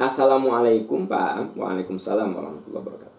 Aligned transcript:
Assalamualaikum 0.00 1.04
Pak 1.04 1.60
Waalaikumsalam 1.60 2.32
warahmatullahi 2.32 2.88
wabarakatuh 2.88 3.18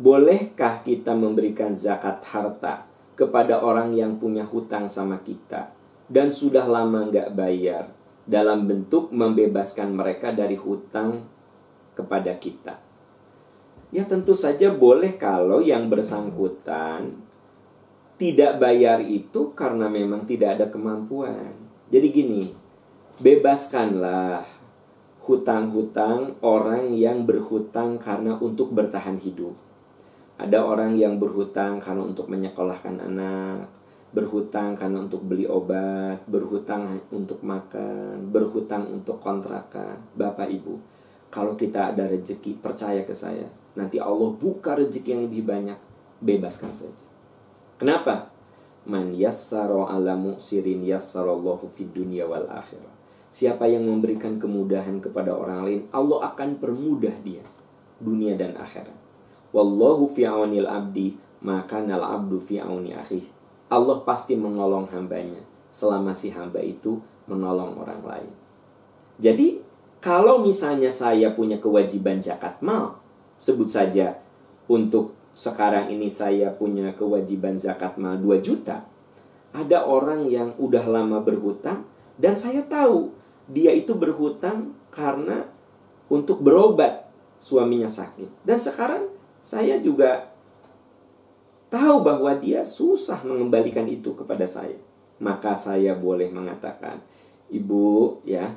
Bolehkah 0.00 0.80
kita 0.80 1.12
memberikan 1.12 1.76
zakat 1.76 2.24
harta 2.32 2.88
kepada 3.12 3.60
orang 3.60 3.92
yang 3.92 4.16
punya 4.16 4.40
hutang 4.40 4.88
sama 4.88 5.20
kita 5.20 5.76
dan 6.08 6.32
sudah 6.32 6.64
lama 6.64 7.12
nggak 7.12 7.36
bayar 7.36 7.92
dalam 8.24 8.64
bentuk 8.64 9.12
membebaskan 9.12 9.92
mereka 9.92 10.32
dari 10.32 10.56
hutang 10.56 11.20
kepada 11.92 12.32
kita. 12.40 12.80
Ya 13.92 14.08
tentu 14.08 14.32
saja 14.32 14.72
boleh 14.72 15.20
kalau 15.20 15.60
yang 15.60 15.92
bersangkutan 15.92 17.12
tidak 18.16 18.56
bayar 18.56 19.04
itu 19.04 19.52
karena 19.52 19.92
memang 19.92 20.24
tidak 20.24 20.56
ada 20.56 20.66
kemampuan. 20.72 21.52
Jadi 21.92 22.08
gini, 22.08 22.42
bebaskanlah 23.20 24.55
hutang-hutang 25.26 26.38
orang 26.46 26.94
yang 26.94 27.26
berhutang 27.26 27.98
karena 27.98 28.38
untuk 28.38 28.70
bertahan 28.70 29.18
hidup. 29.18 29.58
Ada 30.38 30.62
orang 30.62 30.94
yang 30.94 31.18
berhutang 31.18 31.82
karena 31.82 32.06
untuk 32.06 32.30
menyekolahkan 32.30 33.02
anak, 33.02 33.66
berhutang 34.14 34.78
karena 34.78 35.02
untuk 35.02 35.26
beli 35.26 35.50
obat, 35.50 36.22
berhutang 36.30 37.02
untuk 37.10 37.42
makan, 37.42 38.30
berhutang 38.30 38.86
untuk 38.86 39.18
kontrakan. 39.18 39.98
Bapak 40.14 40.46
Ibu, 40.46 40.78
kalau 41.34 41.58
kita 41.58 41.90
ada 41.90 42.06
rezeki, 42.06 42.62
percaya 42.62 43.02
ke 43.02 43.12
saya, 43.12 43.50
nanti 43.74 43.98
Allah 43.98 44.30
buka 44.30 44.78
rezeki 44.78 45.08
yang 45.10 45.22
lebih 45.26 45.42
banyak, 45.42 45.78
bebaskan 46.22 46.70
saja. 46.70 47.06
Kenapa? 47.76 48.30
Man 48.86 49.10
yassaro 49.18 49.90
ala 49.90 50.14
mu'sirin 50.14 50.86
yassarallahu 50.86 51.66
fid 51.74 51.90
dunya 51.90 52.22
wal 52.22 52.46
akhirah. 52.46 52.94
Siapa 53.28 53.68
yang 53.68 53.84
memberikan 53.84 54.40
kemudahan 54.40 55.02
kepada 55.02 55.34
orang 55.34 55.66
lain, 55.66 55.82
Allah 55.92 56.32
akan 56.32 56.56
permudah 56.56 57.12
dia 57.20 57.42
dunia 58.00 58.36
dan 58.36 58.56
akhirat. 58.56 58.94
Wallahu 59.52 60.08
fi 60.12 60.28
aunil 60.28 60.68
abdi, 60.68 61.16
maka 61.44 61.80
nal 61.80 62.04
abdu 62.04 62.40
fi 62.40 62.60
auni 62.60 62.92
akhih 62.92 63.24
Allah 63.66 63.98
pasti 64.06 64.38
menolong 64.38 64.86
hambanya 64.94 65.42
selama 65.66 66.14
si 66.14 66.30
hamba 66.30 66.62
itu 66.62 67.02
menolong 67.26 67.74
orang 67.82 68.02
lain. 68.06 68.32
Jadi, 69.18 69.58
kalau 69.98 70.38
misalnya 70.38 70.92
saya 70.92 71.34
punya 71.34 71.58
kewajiban 71.58 72.22
zakat 72.22 72.62
mal, 72.62 73.02
sebut 73.34 73.66
saja 73.66 74.22
untuk 74.70 75.18
sekarang 75.34 75.90
ini 75.90 76.06
saya 76.06 76.54
punya 76.54 76.94
kewajiban 76.94 77.58
zakat 77.58 77.98
mal 77.98 78.14
2 78.22 78.38
juta. 78.38 78.86
Ada 79.50 79.82
orang 79.82 80.30
yang 80.30 80.54
udah 80.60 80.84
lama 80.86 81.18
berhutang 81.24 81.82
dan 82.16 82.34
saya 82.34 82.64
tahu 82.64 83.12
dia 83.46 83.70
itu 83.72 83.94
berhutang 83.94 84.74
karena 84.90 85.46
untuk 86.08 86.42
berobat 86.42 87.06
suaminya 87.36 87.86
sakit. 87.86 88.42
Dan 88.42 88.58
sekarang 88.58 89.12
saya 89.44 89.78
juga 89.78 90.32
tahu 91.68 92.02
bahwa 92.02 92.32
dia 92.38 92.64
susah 92.64 93.22
mengembalikan 93.22 93.86
itu 93.86 94.16
kepada 94.16 94.48
saya, 94.48 94.78
maka 95.20 95.52
saya 95.52 95.94
boleh 95.94 96.32
mengatakan, 96.32 97.02
"Ibu, 97.52 98.24
ya, 98.26 98.56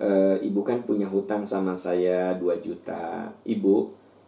e, 0.00 0.40
ibu 0.44 0.60
kan 0.60 0.84
punya 0.84 1.08
hutang 1.08 1.42
sama 1.48 1.72
saya 1.72 2.36
2 2.36 2.60
juta. 2.60 3.32
Ibu, 3.42 3.74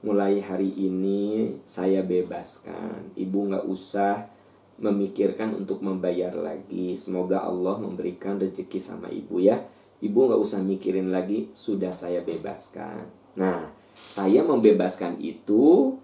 mulai 0.04 0.40
hari 0.40 0.72
ini 0.74 1.54
saya 1.62 2.00
bebaskan. 2.04 3.12
Ibu 3.18 3.38
nggak 3.52 3.66
usah 3.68 4.37
memikirkan 4.78 5.54
untuk 5.54 5.82
membayar 5.82 6.34
lagi. 6.34 6.94
Semoga 6.94 7.42
Allah 7.42 7.78
memberikan 7.82 8.38
rezeki 8.38 8.78
sama 8.78 9.10
ibu 9.10 9.42
ya. 9.42 9.58
Ibu 9.98 10.30
nggak 10.30 10.40
usah 10.42 10.62
mikirin 10.62 11.10
lagi, 11.10 11.50
sudah 11.50 11.90
saya 11.90 12.22
bebaskan. 12.22 13.10
Nah, 13.34 13.66
saya 13.98 14.46
membebaskan 14.46 15.18
itu 15.18 15.98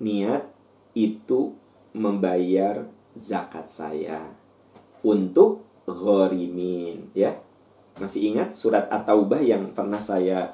niat 0.00 0.48
itu 0.96 1.52
membayar 1.92 2.88
zakat 3.12 3.68
saya 3.68 4.28
untuk 5.04 5.64
ghorimin 5.88 7.08
ya 7.16 7.36
masih 7.96 8.34
ingat 8.34 8.52
surat 8.52 8.90
at-taubah 8.92 9.40
yang 9.40 9.72
pernah 9.72 10.00
saya 10.02 10.52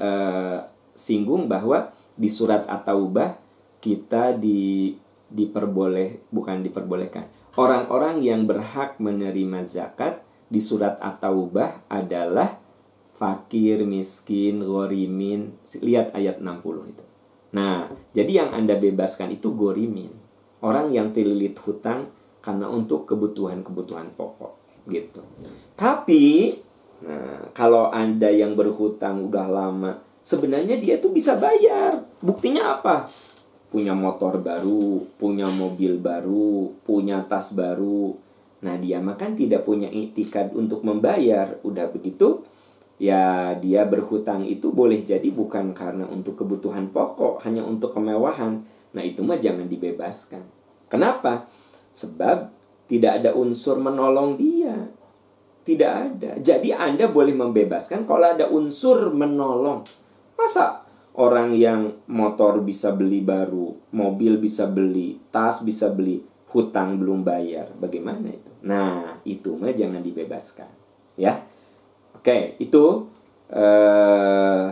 uh, 0.00 0.64
singgung 0.96 1.44
bahwa 1.44 1.92
di 2.16 2.32
surat 2.32 2.64
at-taubah 2.64 3.36
kita 3.84 4.32
di 4.32 4.96
diperboleh 5.28 6.32
bukan 6.32 6.64
diperbolehkan 6.64 7.38
orang-orang 7.58 8.22
yang 8.22 8.46
berhak 8.46 9.02
menerima 9.02 9.66
zakat 9.66 10.22
di 10.48 10.62
surat 10.62 10.96
at-taubah 11.02 11.90
adalah 11.90 12.56
fakir, 13.18 13.82
miskin, 13.82 14.62
ghorimin. 14.62 15.58
Lihat 15.82 16.14
ayat 16.14 16.38
60 16.38 16.94
itu. 16.94 17.04
Nah, 17.52 17.90
jadi 18.14 18.46
yang 18.46 18.50
Anda 18.54 18.78
bebaskan 18.78 19.34
itu 19.34 19.52
gorimin. 19.52 20.14
Orang 20.62 20.94
yang 20.94 21.10
terlilit 21.10 21.58
hutang 21.66 22.14
karena 22.38 22.70
untuk 22.70 23.04
kebutuhan-kebutuhan 23.10 24.14
pokok 24.14 24.54
gitu. 24.88 25.20
Tapi 25.74 26.54
nah, 27.02 27.50
kalau 27.52 27.90
Anda 27.90 28.30
yang 28.30 28.54
berhutang 28.54 29.28
udah 29.28 29.46
lama, 29.50 29.98
sebenarnya 30.22 30.78
dia 30.78 31.02
tuh 31.02 31.10
bisa 31.10 31.34
bayar. 31.36 32.06
Buktinya 32.22 32.78
apa? 32.78 33.10
Punya 33.68 33.92
motor 33.92 34.40
baru, 34.40 35.04
punya 35.20 35.44
mobil 35.52 36.00
baru, 36.00 36.72
punya 36.88 37.20
tas 37.28 37.52
baru. 37.52 38.16
Nah, 38.64 38.74
dia 38.80 38.98
makan 38.98 39.36
tidak 39.36 39.68
punya 39.68 39.92
itikad 39.92 40.56
untuk 40.56 40.82
membayar. 40.82 41.60
Udah 41.62 41.92
begitu, 41.92 42.42
ya 42.96 43.52
dia 43.60 43.84
berhutang 43.84 44.48
itu 44.48 44.72
boleh 44.72 45.04
jadi 45.04 45.28
bukan 45.28 45.76
karena 45.76 46.08
untuk 46.08 46.40
kebutuhan 46.40 46.88
pokok, 46.90 47.44
hanya 47.44 47.60
untuk 47.60 47.92
kemewahan. 47.92 48.64
Nah, 48.96 49.02
itu 49.04 49.20
mah 49.20 49.36
jangan 49.36 49.68
dibebaskan. 49.68 50.42
Kenapa? 50.88 51.44
Sebab 51.92 52.48
tidak 52.88 53.20
ada 53.20 53.36
unsur 53.36 53.76
menolong 53.76 54.40
dia. 54.40 54.88
Tidak 55.68 55.92
ada. 55.92 56.40
Jadi 56.40 56.72
Anda 56.72 57.12
boleh 57.12 57.36
membebaskan 57.36 58.08
kalau 58.08 58.32
ada 58.32 58.48
unsur 58.48 59.12
menolong. 59.12 59.84
Masa 60.40 60.87
orang 61.18 61.50
yang 61.58 61.98
motor 62.06 62.62
bisa 62.62 62.94
beli 62.94 63.18
baru, 63.18 63.74
mobil 63.90 64.38
bisa 64.38 64.70
beli, 64.70 65.18
tas 65.34 65.66
bisa 65.66 65.90
beli, 65.90 66.22
hutang 66.54 67.02
belum 67.02 67.26
bayar. 67.26 67.74
Bagaimana 67.74 68.30
itu? 68.30 68.50
Nah, 68.62 69.18
itu 69.26 69.58
mah 69.58 69.74
jangan 69.74 69.98
dibebaskan. 69.98 70.70
Ya. 71.18 71.42
Oke, 72.14 72.54
itu 72.62 73.10
uh, 73.50 74.66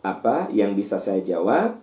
apa 0.00 0.48
yang 0.54 0.78
bisa 0.78 0.96
saya 0.96 1.20
jawab 1.20 1.76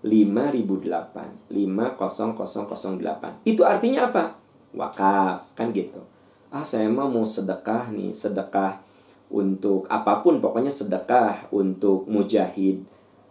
5008 0.01 1.53
50008. 1.53 3.45
Itu 3.45 3.63
artinya 3.69 4.09
apa? 4.09 4.41
Wakaf, 4.73 5.53
kan 5.53 5.69
gitu. 5.77 6.01
Ah, 6.49 6.65
saya 6.65 6.89
mau 6.89 7.13
mau 7.13 7.29
sedekah 7.29 7.93
nih, 7.93 8.17
sedekah 8.17 8.81
untuk 9.29 9.85
apa 9.93 10.25
pun 10.25 10.41
pokoknya 10.41 10.73
sedekah 10.73 11.53
untuk 11.53 12.09
mujahid 12.09 12.81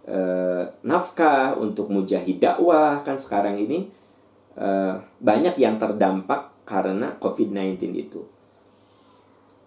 eh, 0.06 0.64
nafkah 0.86 1.58
untuk 1.58 1.90
mujahid 1.90 2.38
dakwah 2.38 3.02
kan 3.02 3.18
sekarang 3.18 3.58
ini 3.58 3.90
eh, 4.54 4.94
banyak 5.18 5.58
yang 5.58 5.82
terdampak 5.82 6.54
karena 6.70 7.18
COVID-19 7.18 7.82
itu 7.98 8.22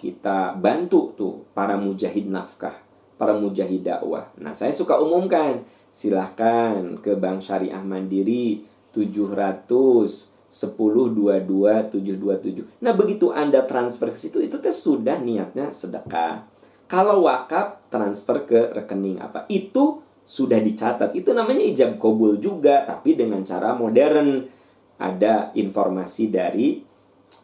kita 0.01 0.57
bantu 0.57 1.13
tuh 1.13 1.45
para 1.53 1.77
mujahid 1.77 2.33
nafkah 2.33 2.81
para 3.21 3.37
mujahid 3.37 3.85
dakwah 3.85 4.33
nah 4.41 4.57
saya 4.57 4.73
suka 4.73 4.97
umumkan 4.97 5.61
silahkan 5.93 6.97
ke 7.05 7.13
Bank 7.21 7.45
Syariah 7.45 7.85
Mandiri 7.85 8.65
700 8.97 10.41
1022727. 10.51 12.83
Nah, 12.83 12.91
begitu 12.91 13.31
Anda 13.31 13.63
transfer 13.63 14.11
ke 14.11 14.19
situ 14.19 14.43
itu 14.43 14.59
teh 14.59 14.75
sudah 14.75 15.23
niatnya 15.23 15.71
sedekah. 15.71 16.43
Kalau 16.91 17.31
wakaf 17.31 17.87
transfer 17.87 18.43
ke 18.43 18.75
rekening 18.75 19.23
apa? 19.23 19.47
Itu 19.47 20.03
sudah 20.27 20.59
dicatat. 20.59 21.15
Itu 21.15 21.39
namanya 21.39 21.63
ijab 21.63 22.03
kabul 22.03 22.43
juga, 22.43 22.83
tapi 22.83 23.15
dengan 23.15 23.47
cara 23.47 23.79
modern. 23.79 24.59
Ada 25.01 25.57
informasi 25.57 26.29
dari 26.29 26.85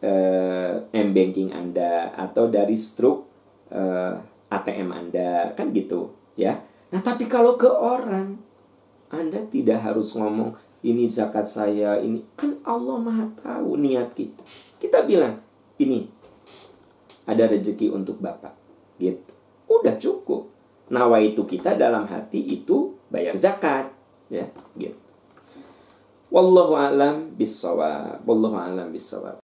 uh, 0.03 0.73
m-banking 0.93 1.53
Anda 1.53 2.13
atau 2.13 2.51
dari 2.51 2.75
struk 2.77 3.27
uh, 3.71 3.77
eh, 3.77 4.13
ATM 4.53 4.89
Anda, 4.93 5.51
kan 5.57 5.75
gitu, 5.75 6.15
ya. 6.39 6.55
Nah, 6.93 7.03
tapi 7.03 7.27
kalau 7.27 7.59
ke 7.59 7.67
orang 7.67 8.39
Anda 9.11 9.43
tidak 9.51 9.83
harus 9.83 10.15
ngomong 10.15 10.55
ini 10.87 11.11
zakat 11.11 11.43
saya, 11.43 11.99
ini 11.99 12.23
kan 12.39 12.55
Allah 12.63 12.95
Maha 12.95 13.25
tahu 13.43 13.75
niat 13.75 14.15
kita. 14.15 14.43
Kita 14.79 15.03
bilang, 15.03 15.43
ini 15.83 16.07
ada 17.27 17.43
rezeki 17.43 17.91
untuk 17.91 18.23
Bapak. 18.23 18.55
Gitu. 18.95 19.33
Udah 19.67 19.99
cukup. 19.99 20.47
Nawa 20.87 21.19
itu 21.19 21.43
kita 21.43 21.75
dalam 21.75 22.07
hati 22.07 22.39
itu 22.39 22.95
bayar 23.11 23.35
zakat, 23.35 23.91
ya, 24.31 24.47
gitu. 24.79 24.95
Wallahu 26.31 26.75
alam 26.79 27.35
bisawab. 27.35 28.23
Wallahu 28.23 28.55
alam 28.55 28.91
bisawab. 28.95 29.43